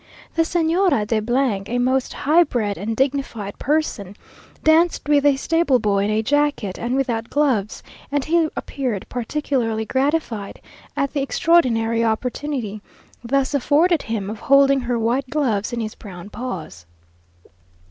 The 0.33 0.41
Señora 0.41 1.05
de, 1.05 1.71
a 1.75 1.77
most 1.77 2.11
high 2.13 2.43
bred 2.43 2.75
and 2.75 2.95
dignified 2.97 3.59
person, 3.59 4.15
danced 4.63 5.07
with 5.07 5.23
a 5.27 5.35
stable 5.35 5.77
boy 5.77 6.05
in 6.05 6.09
a 6.09 6.23
jacket 6.23 6.79
and 6.79 6.95
without 6.95 7.29
gloves, 7.29 7.83
and 8.11 8.25
he 8.25 8.49
appeared 8.55 9.05
particularly 9.09 9.85
gratified 9.85 10.59
at 10.97 11.13
the 11.13 11.21
extraordinary 11.21 12.03
opportunity 12.03 12.81
thus 13.23 13.53
afforded 13.53 14.01
him 14.01 14.27
of 14.31 14.39
holding 14.39 14.79
her 14.79 14.97
white 14.97 15.29
gloves 15.29 15.71
in 15.71 15.79
his 15.81 15.93
brown 15.93 16.31
paws. 16.31 16.87